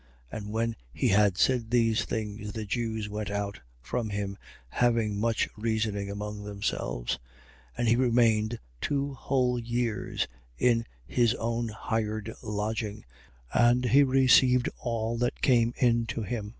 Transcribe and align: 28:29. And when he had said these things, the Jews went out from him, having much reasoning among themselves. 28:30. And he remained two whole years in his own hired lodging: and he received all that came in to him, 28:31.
28:29. 0.31 0.37
And 0.39 0.49
when 0.51 0.75
he 0.91 1.07
had 1.09 1.37
said 1.37 1.69
these 1.69 2.05
things, 2.05 2.53
the 2.53 2.65
Jews 2.65 3.07
went 3.07 3.29
out 3.29 3.59
from 3.79 4.09
him, 4.09 4.35
having 4.69 5.19
much 5.19 5.47
reasoning 5.55 6.09
among 6.09 6.41
themselves. 6.43 7.19
28:30. 7.77 7.77
And 7.77 7.87
he 7.87 7.95
remained 7.97 8.59
two 8.81 9.13
whole 9.13 9.59
years 9.59 10.27
in 10.57 10.87
his 11.05 11.35
own 11.35 11.67
hired 11.67 12.33
lodging: 12.41 13.05
and 13.53 13.85
he 13.85 14.01
received 14.01 14.69
all 14.79 15.19
that 15.19 15.43
came 15.43 15.71
in 15.77 16.07
to 16.07 16.23
him, 16.23 16.45
28:31. 16.45 16.49